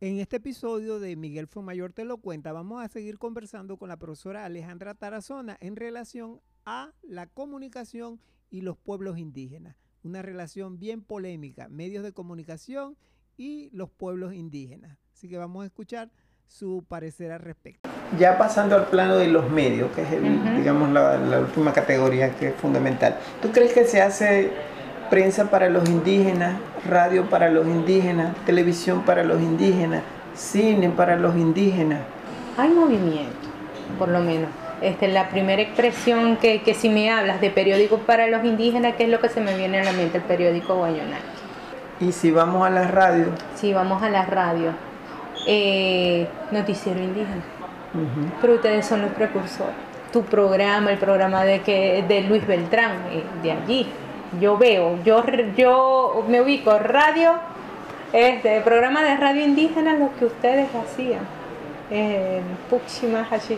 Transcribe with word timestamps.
En 0.00 0.20
este 0.20 0.36
episodio 0.36 1.00
de 1.00 1.16
Miguel 1.16 1.48
Fumayor 1.48 1.92
te 1.92 2.04
lo 2.04 2.18
cuenta, 2.18 2.52
vamos 2.52 2.84
a 2.84 2.86
seguir 2.86 3.18
conversando 3.18 3.78
con 3.78 3.88
la 3.88 3.96
profesora 3.96 4.44
Alejandra 4.44 4.94
Tarazona 4.94 5.56
en 5.60 5.74
relación 5.74 6.40
a 6.64 6.92
la 7.02 7.26
comunicación 7.26 8.20
y 8.48 8.60
los 8.60 8.76
pueblos 8.78 9.18
indígenas. 9.18 9.74
Una 10.04 10.22
relación 10.22 10.78
bien 10.78 11.02
polémica, 11.02 11.66
medios 11.68 12.04
de 12.04 12.12
comunicación 12.12 12.96
y 13.36 13.70
los 13.72 13.90
pueblos 13.90 14.34
indígenas. 14.34 14.96
Así 15.12 15.28
que 15.28 15.36
vamos 15.36 15.64
a 15.64 15.66
escuchar 15.66 16.12
su 16.46 16.84
parecer 16.86 17.32
al 17.32 17.40
respecto. 17.40 17.90
Ya 18.20 18.38
pasando 18.38 18.76
al 18.76 18.86
plano 18.86 19.16
de 19.16 19.26
los 19.26 19.50
medios, 19.50 19.90
que 19.90 20.02
es 20.02 20.10
digamos 20.56 20.92
la, 20.92 21.18
la 21.18 21.40
última 21.40 21.72
categoría 21.72 22.36
que 22.36 22.50
es 22.50 22.54
fundamental. 22.54 23.18
¿Tú 23.42 23.50
crees 23.50 23.72
que 23.72 23.84
se 23.84 24.00
hace 24.00 24.52
prensa 25.10 25.50
para 25.50 25.68
los 25.68 25.88
indígenas, 25.88 26.54
radio 26.86 27.28
para 27.28 27.48
los 27.50 27.66
indígenas, 27.66 28.34
televisión 28.46 29.02
para 29.02 29.24
los 29.24 29.40
indígenas, 29.40 30.02
cine 30.34 30.90
para 30.90 31.16
los 31.16 31.36
indígenas. 31.36 32.00
Hay 32.56 32.70
movimiento, 32.70 33.48
por 33.98 34.08
lo 34.08 34.20
menos. 34.20 34.50
Este, 34.80 35.08
la 35.08 35.28
primera 35.28 35.60
expresión 35.60 36.36
que, 36.36 36.62
que 36.62 36.74
si 36.74 36.88
me 36.88 37.10
hablas 37.10 37.40
de 37.40 37.50
periódico 37.50 37.98
para 37.98 38.28
los 38.28 38.44
indígenas, 38.44 38.94
¿qué 38.96 39.04
es 39.04 39.10
lo 39.10 39.20
que 39.20 39.28
se 39.28 39.40
me 39.40 39.56
viene 39.56 39.80
a 39.80 39.84
la 39.84 39.92
mente? 39.92 40.18
El 40.18 40.24
periódico 40.24 40.76
Guayonaki. 40.76 41.38
¿Y 42.00 42.12
si 42.12 42.30
vamos 42.30 42.64
a 42.64 42.70
la 42.70 42.86
radio? 42.86 43.26
Si 43.56 43.72
vamos 43.72 44.02
a 44.02 44.08
la 44.08 44.24
radio, 44.24 44.70
eh, 45.46 46.28
noticiero 46.52 47.00
indígena. 47.00 47.42
Pero 48.40 48.54
ustedes 48.54 48.86
son 48.86 49.02
los 49.02 49.10
precursores. 49.12 49.74
Tu 50.12 50.22
programa, 50.22 50.92
el 50.92 50.98
programa 50.98 51.44
de, 51.44 51.60
que, 51.60 52.04
de 52.06 52.22
Luis 52.22 52.46
Beltrán, 52.46 52.92
eh, 53.10 53.24
de 53.42 53.52
allí, 53.52 53.86
yo 54.40 54.58
veo, 54.58 54.98
yo, 55.04 55.24
yo 55.56 56.24
me 56.28 56.40
ubico 56.40 56.78
radio, 56.78 57.34
este 58.12 58.60
programa 58.60 59.02
de 59.02 59.16
radio 59.16 59.44
indígena, 59.44 59.94
lo 59.94 60.10
que 60.18 60.26
ustedes 60.26 60.68
hacían. 60.74 61.20
Eh, 61.90 62.42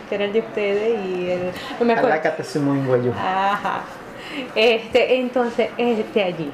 que 0.09 0.15
era 0.15 0.25
el 0.25 0.33
de 0.33 0.39
ustedes, 0.39 1.07
y 1.07 1.31
el. 1.31 1.53
No 1.81 1.87
me 1.87 1.95
acuerdo. 1.95 2.09
Ajá. 3.13 3.81
Este, 4.55 5.17
entonces, 5.17 5.71
este 5.77 6.23
allí 6.23 6.53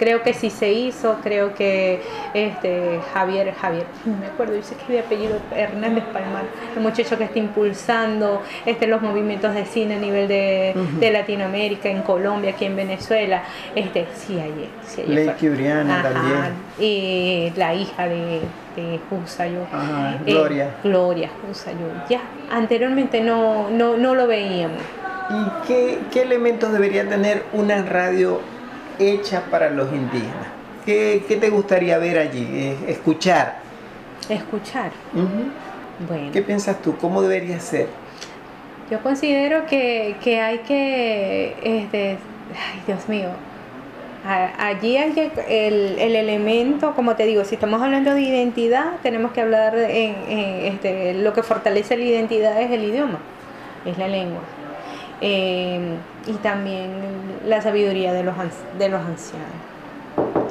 creo 0.00 0.22
que 0.22 0.32
sí 0.32 0.48
se 0.48 0.72
hizo, 0.72 1.18
creo 1.22 1.54
que 1.54 2.00
este 2.32 3.00
Javier, 3.12 3.52
Javier, 3.52 3.84
no 4.06 4.16
me 4.16 4.26
acuerdo, 4.28 4.54
dice 4.54 4.74
que 4.74 4.84
había 4.86 5.00
apellido 5.02 5.36
Hernández 5.54 6.04
Palmar, 6.04 6.44
el 6.74 6.82
muchacho 6.82 7.18
que 7.18 7.24
está 7.24 7.38
impulsando 7.38 8.40
este, 8.64 8.86
los 8.86 9.02
movimientos 9.02 9.54
de 9.54 9.66
cine 9.66 9.96
a 9.96 9.98
nivel 9.98 10.26
de, 10.26 11.10
Latinoamérica, 11.12 11.90
en 11.90 12.00
Colombia, 12.00 12.52
aquí 12.52 12.64
en 12.64 12.76
Venezuela, 12.76 13.42
este, 13.74 14.06
sí 14.14 14.40
hay, 14.40 14.70
sí 14.86 15.02
hay 15.02 15.26
también. 15.26 16.54
Y 16.78 17.52
la 17.56 17.74
hija 17.74 18.08
de, 18.08 18.40
de 18.76 19.00
Husayo, 19.10 19.66
eh, 20.24 20.32
Gloria. 20.32 20.70
Gloria 20.82 21.30
Husayo, 21.50 21.76
ya, 22.08 22.22
anteriormente 22.50 23.20
no, 23.20 23.68
no, 23.68 23.98
no 23.98 24.14
lo 24.14 24.26
veíamos. 24.26 24.80
¿Y 25.28 25.66
qué, 25.66 25.98
qué 26.10 26.22
elementos 26.22 26.72
debería 26.72 27.06
tener 27.06 27.44
una 27.52 27.82
radio 27.82 28.40
hecha 29.00 29.42
para 29.50 29.70
los 29.70 29.92
indígenas. 29.92 30.48
¿Qué, 30.84 31.38
te 31.40 31.50
gustaría 31.50 31.98
ver 31.98 32.18
allí? 32.18 32.46
Eh, 32.52 32.76
escuchar. 32.88 33.58
Escuchar. 34.28 34.92
bueno. 36.08 36.32
¿Qué 36.32 36.42
piensas 36.42 36.80
tú? 36.82 36.96
¿Cómo 36.96 37.22
debería 37.22 37.58
ser? 37.60 37.88
Yo 38.90 39.00
considero 39.02 39.66
que, 39.66 40.16
hay 40.42 40.58
que, 40.58 41.54
este, 41.62 42.18
ay 42.50 42.82
Dios 42.86 43.08
mío, 43.08 43.28
allí 44.26 44.96
hay 44.96 45.12
que, 45.12 45.30
el, 45.48 46.16
elemento, 46.16 46.92
como 46.96 47.14
te 47.14 47.24
digo, 47.24 47.44
si 47.44 47.54
estamos 47.54 47.80
hablando 47.80 48.14
de 48.14 48.22
identidad, 48.22 48.96
tenemos 49.02 49.30
que 49.30 49.42
hablar 49.42 49.76
en, 49.78 50.16
este, 50.64 51.14
lo 51.14 51.32
que 51.32 51.44
fortalece 51.44 51.96
la 51.96 52.02
identidad 52.02 52.60
es 52.60 52.72
el 52.72 52.82
idioma, 52.82 53.20
es 53.84 53.96
la 53.96 54.08
lengua. 54.08 54.40
Em, 55.20 55.96
y 56.26 56.32
también 56.42 56.90
la 57.46 57.60
sabiduría 57.60 58.12
de 58.12 58.22
los, 58.22 58.34
de 58.78 58.88
los 58.88 59.00
ancianos. 59.00 59.48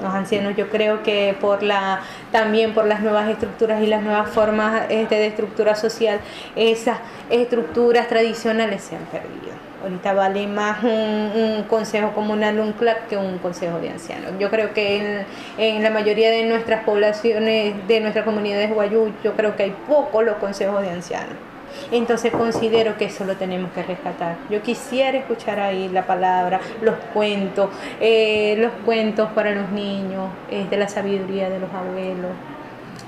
Los 0.02 0.14
ancianos 0.14 0.56
yo 0.56 0.70
creo 0.70 1.04
que 1.04 1.36
por 1.40 1.64
la, 1.64 2.02
también 2.32 2.74
por 2.74 2.86
las 2.86 3.02
nuevas 3.02 3.30
estructuras 3.30 3.82
y 3.82 3.88
las 3.88 4.02
nuevas 4.04 4.30
formas 4.30 4.84
este, 4.90 5.16
de 5.16 5.28
estructura 5.28 5.76
social, 5.76 6.20
esas 6.56 7.00
estructuras 7.30 8.08
tradicionales 8.08 8.84
se 8.84 8.96
han 8.96 9.06
perdido. 9.06 9.60
Ahorita 9.82 10.14
vale 10.14 10.46
más 10.46 10.84
un, 10.84 11.64
consejo 11.70 12.12
comunal, 12.12 12.60
un 12.60 12.74
CLAC, 12.74 13.08
que 13.08 13.18
un 13.18 13.38
consejo 13.40 13.80
de 13.80 13.90
ancianos. 13.90 14.34
Yo 14.38 14.50
creo 14.50 14.74
que 14.74 15.26
en, 15.58 15.84
la 15.84 15.90
mayoría 15.90 16.30
de 16.32 16.44
nuestras 16.44 16.84
poblaciones, 16.84 17.88
de 17.88 18.00
nuestras 18.02 18.26
comunidades 18.26 18.74
guayú, 18.74 19.12
yo 19.24 19.34
creo 19.34 19.56
que 19.56 19.64
hay 19.64 19.76
pocos 19.88 20.24
los 20.24 20.36
consejos 20.36 20.82
de 20.82 20.92
ancianos. 20.92 21.49
Entonces 21.92 22.32
considero 22.32 22.98
que 22.98 23.06
eso 23.06 23.26
lo 23.26 23.36
tenemos 23.36 23.72
que 23.72 23.84
rescatar. 23.84 24.38
Yo 24.50 24.62
quisiera 24.62 25.18
escuchar 25.18 25.60
ahí 25.60 25.90
la 25.90 26.06
palabra, 26.06 26.60
los 26.82 26.96
cuentos, 27.14 27.70
eh, 28.00 28.56
los 28.58 28.72
cuentos 28.86 29.30
para 29.32 29.52
los 29.52 29.70
niños, 29.72 30.30
eh, 30.50 30.66
de 30.70 30.78
la 30.78 30.88
sabiduría 30.88 31.50
de 31.50 31.60
los 31.60 31.70
abuelos 31.74 32.32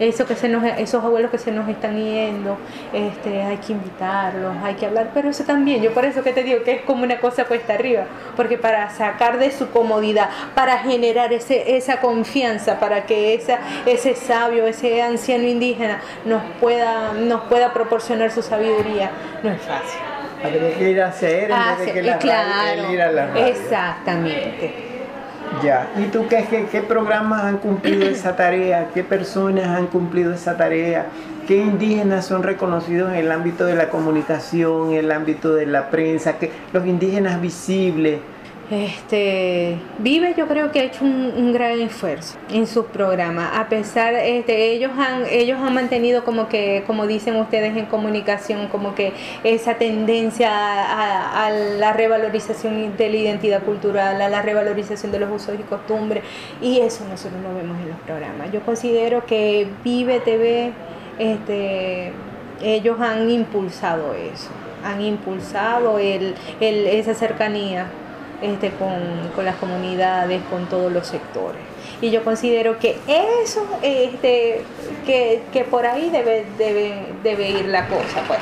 eso 0.01 0.25
que 0.25 0.35
se 0.35 0.49
nos, 0.49 0.63
esos 0.63 1.03
abuelos 1.03 1.31
que 1.31 1.37
se 1.37 1.51
nos 1.51 1.69
están 1.69 1.95
yendo, 1.95 2.57
este, 2.91 3.43
hay 3.43 3.57
que 3.57 3.73
invitarlos, 3.73 4.55
hay 4.63 4.75
que 4.75 4.87
hablar, 4.87 5.11
pero 5.13 5.29
eso 5.29 5.43
también, 5.43 5.81
yo 5.81 5.93
por 5.93 6.05
eso 6.05 6.23
que 6.23 6.33
te 6.33 6.43
digo 6.43 6.63
que 6.63 6.71
es 6.73 6.81
como 6.81 7.03
una 7.03 7.19
cosa 7.19 7.45
puesta 7.45 7.73
arriba, 7.73 8.05
porque 8.35 8.57
para 8.57 8.89
sacar 8.89 9.37
de 9.37 9.51
su 9.51 9.69
comodidad, 9.69 10.29
para 10.55 10.79
generar 10.79 11.31
ese, 11.33 11.77
esa 11.77 12.01
confianza, 12.01 12.79
para 12.79 13.05
que 13.05 13.35
esa, 13.35 13.59
ese 13.85 14.15
sabio, 14.15 14.65
ese 14.65 15.01
anciano 15.01 15.43
indígena 15.43 16.01
nos 16.25 16.41
pueda, 16.59 17.13
nos 17.13 17.41
pueda 17.41 17.71
proporcionar 17.73 18.31
su 18.31 18.41
sabiduría, 18.41 19.11
no 19.43 19.51
es 19.51 19.61
fácil. 19.61 19.99
Hay 20.43 20.53
que 20.53 20.89
ir 20.89 20.97
en 20.97 21.77
vez 21.77 21.85
de 21.85 21.93
que 21.93 22.01
la 22.01 22.17
claro, 22.17 22.91
ir 22.91 23.01
a 23.01 23.11
la 23.11 23.47
Exactamente. 23.47 24.73
Ya, 25.63 25.91
¿y 25.97 26.05
tú 26.05 26.27
qué, 26.27 26.45
qué, 26.49 26.65
qué, 26.71 26.81
programas 26.81 27.43
han 27.43 27.57
cumplido 27.57 28.07
esa 28.07 28.35
tarea? 28.37 28.89
¿Qué 28.93 29.03
personas 29.03 29.67
han 29.67 29.87
cumplido 29.87 30.33
esa 30.33 30.55
tarea? 30.57 31.07
¿Qué 31.45 31.57
indígenas 31.57 32.25
son 32.25 32.41
reconocidos 32.41 33.11
en 33.11 33.17
el 33.17 33.31
ámbito 33.31 33.65
de 33.65 33.75
la 33.75 33.89
comunicación, 33.89 34.91
en 34.91 34.97
el 34.97 35.11
ámbito 35.11 35.53
de 35.53 35.65
la 35.65 35.89
prensa? 35.89 36.39
¿Qué, 36.39 36.51
los 36.71 36.85
indígenas 36.85 37.41
visibles? 37.41 38.19
Este, 38.71 39.75
Vive 39.99 40.33
yo 40.37 40.47
creo 40.47 40.71
que 40.71 40.79
ha 40.79 40.83
hecho 40.83 41.03
un, 41.03 41.51
gran 41.51 41.81
esfuerzo 41.81 42.37
en 42.49 42.65
sus 42.65 42.85
programas, 42.85 43.51
a 43.57 43.67
pesar, 43.67 44.13
este, 44.13 44.71
ellos 44.71 44.91
han, 44.97 45.25
ellos 45.29 45.59
han 45.59 45.73
mantenido 45.73 46.23
como 46.23 46.47
que, 46.47 46.85
como 46.87 47.05
dicen 47.05 47.35
ustedes 47.35 47.75
en 47.75 47.87
comunicación, 47.87 48.69
como 48.69 48.95
que 48.95 49.11
esa 49.43 49.73
tendencia 49.73 50.49
a, 50.53 51.49
la 51.51 51.91
revalorización 51.91 52.95
de 52.95 53.09
la 53.09 53.15
identidad 53.17 53.61
cultural, 53.63 54.21
a 54.21 54.29
la 54.29 54.41
revalorización 54.41 55.11
de 55.11 55.19
los 55.19 55.29
usos 55.29 55.59
y 55.59 55.63
costumbres, 55.63 56.23
y 56.61 56.79
eso 56.79 57.03
nosotros 57.09 57.41
lo 57.41 57.53
vemos 57.53 57.77
en 57.77 57.89
los 57.89 57.99
programas. 57.99 58.53
Yo 58.53 58.61
considero 58.61 59.25
que 59.25 59.67
Vive 59.83 60.21
TV, 60.21 60.71
este, 61.19 62.13
ellos 62.63 63.01
han 63.01 63.29
impulsado 63.29 64.13
eso, 64.13 64.49
han 64.85 65.01
impulsado 65.01 65.99
el, 65.99 66.35
el, 66.61 66.87
esa 66.87 67.13
cercanía 67.13 67.87
este, 68.41 68.71
con, 68.71 69.45
las 69.45 69.55
comunidades, 69.55 70.41
con 70.49 70.65
todos 70.67 70.91
los 70.91 71.07
sectores. 71.07 71.61
Y 72.01 72.09
yo 72.09 72.23
considero 72.23 72.79
que 72.79 72.97
eso, 73.43 73.65
este, 73.81 74.61
que, 75.05 75.41
que 75.53 75.63
por 75.63 75.85
ahí 75.85 76.09
debe, 76.09 76.45
debe, 76.57 77.05
debe 77.23 77.49
ir 77.49 77.65
la 77.65 77.87
cosa. 77.87 78.21
Pues. 78.27 78.39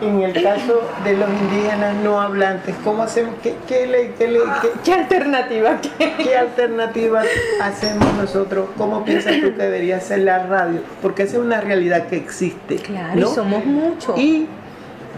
En 0.00 0.22
el 0.22 0.42
caso 0.42 0.80
de 1.04 1.16
los 1.16 1.28
indígenas 1.28 1.96
no 2.04 2.20
hablantes, 2.20 2.74
¿cómo 2.84 3.02
hacemos? 3.02 3.34
¿Qué, 3.42 3.56
qué, 3.66 4.12
qué, 4.16 4.40
qué 4.84 4.92
alternativa? 4.92 5.80
¿Qué, 5.98 6.36
alternativa 6.36 7.22
hacemos 7.60 8.14
nosotros? 8.14 8.68
¿Cómo 8.76 9.04
piensas 9.04 9.40
tú 9.40 9.54
que 9.56 9.62
debería 9.62 9.98
ser 10.00 10.20
la 10.20 10.46
radio? 10.46 10.80
Porque 11.02 11.24
esa 11.24 11.38
es 11.38 11.42
una 11.42 11.60
realidad 11.60 12.06
que 12.06 12.16
existe. 12.16 12.76
Claro, 12.76 13.18
y 13.18 13.34
somos 13.34 13.64
muchos. 13.64 14.16
Y 14.18 14.46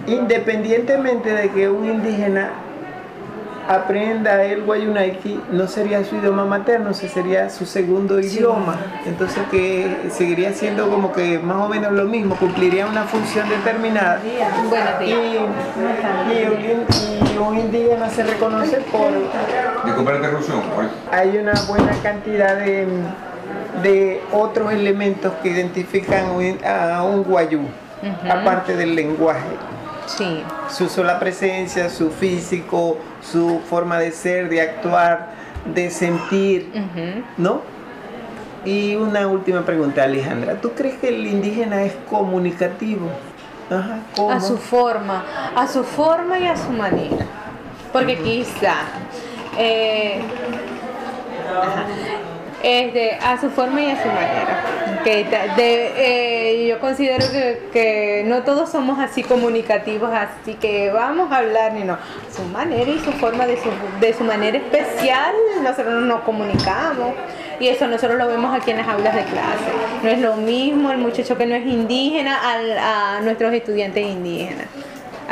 independientemente 0.07 1.31
de 1.35 1.51
que 1.51 1.69
un 1.69 1.85
indígena 1.85 2.51
aprenda 3.71 4.43
el 4.43 4.65
guayunaiki, 4.65 5.41
no 5.53 5.69
sería 5.69 6.03
su 6.05 6.17
idioma 6.17 6.45
materno, 6.45 6.93
sería 7.09 7.49
su 7.51 7.65
segundo 7.67 8.19
idioma. 8.19 8.77
Entonces 9.07 9.45
que 9.49 10.09
seguiría 10.11 10.53
siendo 10.53 10.91
como 10.91 11.13
que 11.13 11.39
más 11.39 11.59
o 11.59 11.69
menos 11.69 11.93
lo 11.93 12.05
mismo, 12.05 12.35
cumpliría 12.35 12.87
una 12.87 13.05
función 13.05 13.49
determinada. 13.49 14.21
Y, 14.25 15.37
un, 17.39 17.59
indígena 17.59 18.11
se 18.11 18.25
reconoce 18.25 18.79
por... 18.93 19.11
interrupción. 20.17 20.61
Hay 21.13 21.39
una 21.39 21.55
buena 21.69 21.93
cantidad 22.03 22.57
de, 22.57 22.89
de 23.85 24.21
otros 24.33 24.73
elementos 24.73 25.33
que 25.43 25.51
identifican 25.51 26.25
a 26.65 27.05
un 27.05 27.23
guayú, 27.23 27.63
aparte 28.29 28.77
del 28.77 28.97
lenguaje. 28.97 29.47
Sí. 30.17 30.43
Su 30.69 30.89
sola 30.89 31.19
presencia, 31.19 31.89
su 31.89 32.11
físico, 32.11 32.99
su 33.23 33.61
forma 33.69 33.99
de 33.99 34.13
ser, 34.13 34.49
de 34.49 34.61
actuar, 34.61 35.31
de 35.75 35.91
sentir, 35.91 36.71
¿no? 37.37 37.63
Y 38.65 38.95
una 38.97 39.27
última 39.27 39.65
pregunta, 39.65 40.03
Alejandra. 40.03 40.61
¿Tú 40.61 40.73
crees 40.73 40.99
que 40.99 41.09
el 41.09 41.27
indígena 41.27 41.83
es 41.83 41.95
comunicativo? 42.09 43.09
Ajá, 43.71 44.01
¿cómo? 44.17 44.33
A 44.33 44.41
su 44.41 44.59
forma, 44.59 45.25
a 45.55 45.67
su 45.67 45.85
forma 45.85 46.39
y 46.39 46.47
a 46.47 46.57
su 46.57 46.71
manera. 46.71 47.25
Porque 47.93 48.19
quizá 48.19 48.75
eh, 49.57 50.21
este, 52.63 53.15
a 53.15 53.41
su 53.41 53.51
forma 53.51 53.81
y 53.81 53.91
a 53.91 54.03
su 54.03 54.09
manera. 54.09 54.65
Que 55.05 55.25
de, 55.57 55.93
eh, 55.97 56.67
yo 56.69 56.79
considero 56.79 57.25
que, 57.73 58.25
no 58.27 58.43
todos 58.43 58.71
somos 58.71 58.99
así 58.99 59.23
comunicativos, 59.23 60.11
así 60.13 60.55
que 60.55 60.91
vamos 60.91 61.33
a 61.33 61.39
hablar, 61.39 61.73
ni 61.73 61.85
no. 61.85 61.97
Su 62.35 62.43
manera 62.43 62.91
y 62.91 62.99
su 63.01 63.13
forma, 63.13 63.47
de 63.47 63.57
su, 63.57 63.71
de 64.01 64.13
su 64.13 64.25
manera 64.25 64.59
especial, 64.59 65.35
nosotros 65.63 66.03
nos 66.03 66.21
comunicamos. 66.21 67.15
Y 67.59 67.69
eso 67.69 67.87
nosotros 67.87 68.17
lo 68.19 68.27
vemos 68.27 68.55
aquí 68.55 68.71
en 68.71 68.79
las 68.79 68.89
aulas 68.89 69.15
de 69.15 69.23
clase. 69.25 69.71
No 70.03 70.09
es 70.09 70.19
lo 70.21 70.37
mismo 70.37 70.91
el 70.91 70.99
muchacho 70.99 71.37
que 71.37 71.45
no 71.45 71.55
es 71.55 71.67
indígena 71.67 72.39
a 72.43 73.21
nuestros 73.21 73.53
estudiantes 73.53 74.07
indígenas. 74.07 74.67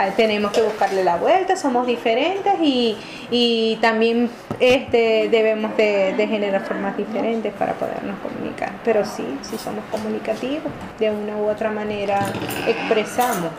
Ah, 0.01 0.11
tenemos 0.15 0.53
que 0.53 0.63
buscarle 0.63 1.03
la 1.03 1.17
vuelta, 1.17 1.57
somos 1.57 1.85
diferentes 1.85 2.55
y, 2.63 3.77
también 3.81 4.31
este, 4.61 5.29
debemos 5.29 5.77
de, 5.77 6.15
generar 6.17 6.65
formas 6.65 6.97
diferentes 6.97 7.53
para 7.55 7.73
podernos 7.73 8.17
comunicar. 8.21 8.71
Pero 8.85 9.05
sí, 9.05 9.27
sí 9.43 9.59
somos 9.59 9.85
comunicativos, 9.91 10.71
de 11.01 11.11
una 11.11 11.37
u 11.37 11.49
otra 11.49 11.73
manera 11.73 12.21
expresamos 12.69 13.51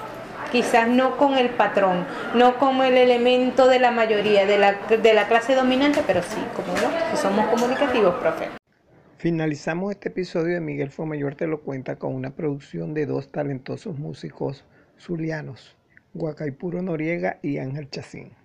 quizás 0.50 0.88
no 0.88 1.18
con 1.18 1.38
el 1.38 1.50
patrón, 1.50 2.06
no 2.34 2.58
como 2.58 2.86
el 2.86 2.96
elemento 2.96 3.68
de 3.68 3.80
la 3.80 3.92
mayoría 3.92 4.46
de 4.46 4.58
la, 4.58 4.76
de 4.88 5.14
la 5.14 5.28
clase 5.28 5.56
dominante, 5.56 6.04
pero 6.08 6.24
sí, 6.24 6.40
como 6.56 6.72
no, 6.76 7.18
somos 7.18 7.48
comunicativos, 7.48 8.16
profe. 8.16 8.48
Finalizamos 9.18 9.92
este 9.92 10.08
episodio 10.08 10.54
de 10.54 10.62
Miguel 10.62 10.90
Fomayor 10.90 11.36
Te 11.36 11.48
lo 11.48 11.60
cuenta 11.60 11.98
con 11.98 12.16
una 12.16 12.30
producción 12.30 12.94
de 12.94 13.08
dos 13.08 13.30
talentosos 13.30 14.00
músicos 14.00 14.64
zulianos. 14.98 15.76
Guacaipuro 16.14 16.82
Noriega 16.82 17.40
y 17.42 17.58
Ángel 17.60 17.90
Chacín. 17.90 18.39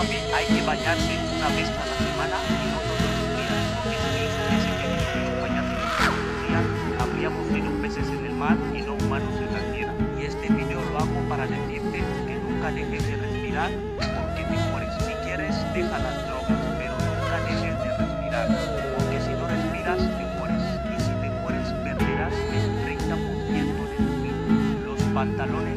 Hay 0.00 0.46
que 0.46 0.62
bañarse 0.64 1.12
una 1.36 1.48
vez 1.48 1.68
a 1.68 1.84
la 1.84 1.96
semana 2.00 2.36
y 2.48 2.72
no 2.72 2.78
todos 2.88 3.04
los 3.04 3.28
días, 3.36 3.52
porque 3.84 4.24
si 4.24 4.40
hubiese 4.40 4.72
querido 4.80 5.42
bañarse 5.42 5.76
todos 5.76 6.16
los 6.16 6.32
días, 6.48 6.64
habríamos 6.98 7.44
sido 7.52 7.68
peces 7.82 8.08
en 8.08 8.24
el 8.24 8.32
mar 8.32 8.56
y 8.72 8.80
no 8.80 8.94
humanos 8.94 9.34
en 9.36 9.52
la 9.52 9.60
tierra. 9.76 9.92
Y 10.18 10.24
este 10.24 10.48
video 10.48 10.80
lo 10.80 10.98
hago 11.00 11.20
para 11.28 11.46
decirte 11.46 12.00
que 12.00 12.34
nunca 12.40 12.72
dejes 12.72 13.06
de 13.08 13.16
respirar, 13.16 13.70
porque 14.00 14.42
te 14.48 14.56
mueres. 14.72 14.94
Si 15.04 15.12
quieres, 15.20 15.54
deja 15.74 15.98
las 15.98 16.16
drogas, 16.26 16.60
pero 16.80 16.96
nunca 16.96 17.36
dejes 17.44 17.76
de 17.84 17.90
respirar, 18.00 18.48
porque 18.96 19.20
si 19.20 19.32
no 19.36 19.44
respiras, 19.52 20.00
te 20.00 20.24
mueres. 20.40 20.64
Y 20.80 21.00
si 21.04 21.12
te 21.20 21.28
mueres, 21.44 21.68
perderás 21.84 22.32
el 22.56 22.72
30% 22.88 23.84
de 23.84 23.96
tu 24.00 24.16
vida. 24.24 24.40
Los 24.86 25.00
pantalones 25.12 25.69